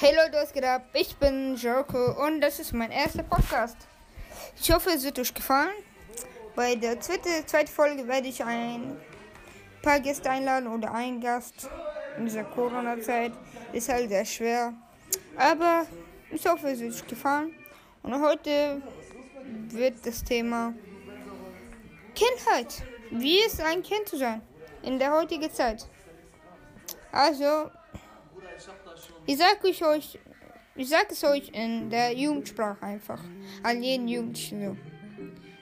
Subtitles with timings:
[0.00, 0.82] Hey Leute, was geht ab?
[0.92, 3.76] Ich bin Joko und das ist mein erster Podcast.
[4.54, 5.74] Ich hoffe, es wird euch gefallen.
[6.54, 8.96] Bei der zweiten zweite Folge werde ich ein
[9.82, 11.68] paar Gäste einladen oder einen Gast.
[12.16, 13.32] In dieser Corona-Zeit
[13.72, 14.72] ist halt sehr schwer.
[15.36, 15.84] Aber
[16.30, 17.52] ich hoffe, es wird euch gefallen.
[18.04, 18.80] Und heute
[19.70, 20.74] wird das Thema
[22.14, 22.84] Kindheit.
[23.10, 24.42] Wie ist ein Kind zu sein
[24.84, 25.88] in der heutigen Zeit?
[27.10, 27.72] Also,
[29.26, 30.18] ich sag ich euch,
[30.74, 33.22] ich sag es euch in der Jugendsprache einfach.
[33.62, 34.78] An jeden Jugendlichen.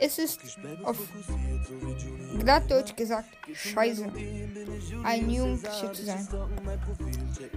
[0.00, 0.40] Es ist
[0.84, 0.96] auf
[2.38, 4.12] Glattdeutsch gesagt Scheiße,
[5.02, 6.28] ein Jugendlicher zu sein.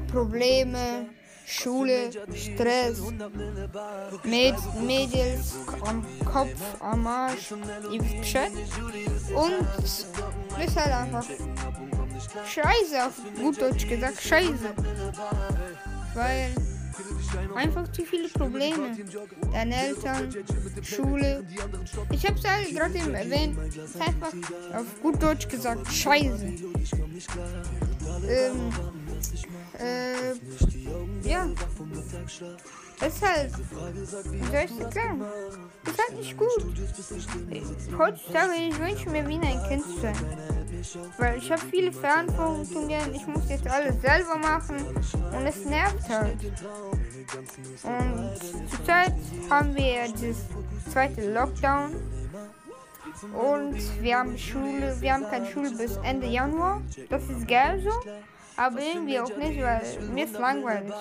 [0.08, 1.08] Probleme,
[1.46, 3.00] Schule, Stress,
[4.24, 5.56] Med Mädels
[5.86, 7.52] am Kopf, am Arsch,
[7.92, 8.38] ihr wisst.
[9.36, 9.68] Und
[10.62, 11.26] ist halt einfach
[12.46, 14.74] Scheiße, auf gut Deutsch gesagt, Scheiße.
[16.14, 16.54] Weil
[17.56, 18.96] einfach zu viele Probleme.
[19.52, 20.30] Deine Eltern,
[20.84, 21.44] Schule.
[22.12, 23.58] Ich hab's ja gerade eben erwähnt.
[24.00, 24.34] Einfach
[24.74, 26.46] auf gut Deutsch gesagt, Scheiße.
[28.28, 28.72] Ähm,
[29.80, 30.34] äh,
[32.40, 35.26] ist halt, wie soll ich das sagen?
[35.86, 36.66] Ist halt nicht gut.
[37.98, 40.16] Heutzutage, ich wünsche mir wie ein Kind zu sein.
[41.18, 46.38] Weil ich habe viele Verantwortungen, ich muss jetzt alles selber machen und es nervt halt.
[47.84, 49.14] Und zurzeit
[49.50, 51.96] haben wir das zweite Lockdown.
[53.34, 56.82] Und wir haben Schule, wir haben keine Schule bis Ende Januar.
[57.10, 57.92] Das ist geil so.
[58.62, 59.82] Aber irgendwie auch nicht, weil
[60.14, 60.94] mir ist langweilig.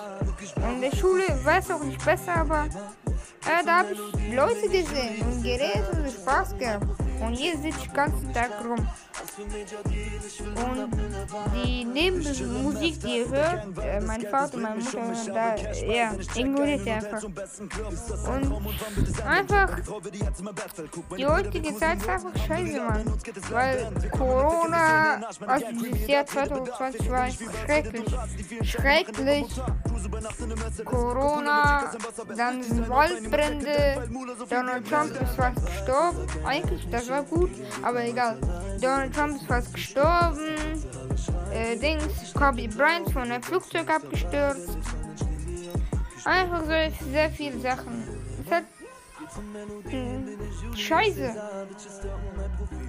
[0.55, 5.21] Und in der Schule weiß auch nicht besser, aber äh, da habe ich Leute gesehen
[5.21, 6.87] und geredet und Spaß gehabt.
[7.21, 8.87] Und hier sitze ich den ganzen Tag rum.
[9.37, 10.89] Und
[11.53, 17.23] die Nebenmusik, die ihr hört, äh, mein Vater meine Mutter, da, ja, ignoriert ihr einfach.
[17.23, 18.51] Und
[19.23, 19.79] einfach,
[21.15, 23.05] die heutige Zeit ist einfach scheiße, Mann.
[23.51, 24.80] Weil Corona,
[25.47, 28.15] also dieses Jahr 2020 war schrecklich.
[28.63, 29.45] Schrecklich.
[30.85, 31.91] Corona,
[32.35, 34.09] dann Waldbrände,
[34.49, 36.27] Donald Trump ist fast gestorben.
[36.45, 37.51] Eigentlich, das war gut,
[37.81, 38.37] aber egal.
[38.81, 40.39] Donald Trump ist fast gestorben.
[41.53, 44.77] Äh, Dings, Kobe Bryant von einem Flugzeug abgestürzt.
[46.23, 48.03] Einfach so sehr viele Sachen.
[48.45, 48.63] Es hat
[50.75, 51.33] Scheiße.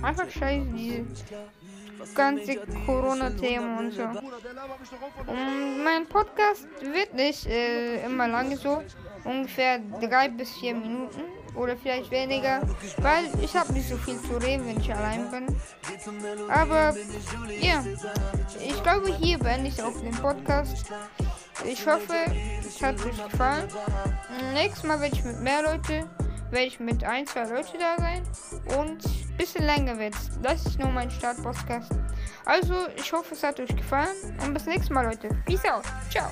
[0.03, 1.05] Einfach scheiße, diese
[2.15, 4.03] ganze Corona-Themen und so.
[4.03, 8.83] Und mein Podcast wird nicht äh, immer lange so.
[9.25, 11.23] Ungefähr drei bis vier Minuten
[11.55, 12.63] oder vielleicht weniger,
[12.99, 15.57] weil ich habe nicht so viel zu reden, wenn ich allein bin.
[16.49, 16.95] Aber
[17.61, 17.85] ja,
[18.61, 20.93] ich glaube, hier beende ich auch den Podcast.
[21.65, 22.15] Ich hoffe,
[22.67, 23.69] es hat euch gefallen.
[24.55, 26.09] Nächstes Mal werde ich mit mehr Leute,
[26.53, 28.23] werde ich mit ein, zwei Leute da sein
[28.79, 31.93] und ein bisschen länger wird Das ist nur mein Start-Podcast.
[32.45, 35.29] Also, ich hoffe, es hat euch gefallen und bis nächstes Mal, Leute.
[35.47, 35.85] Peace out.
[36.11, 36.31] Ciao.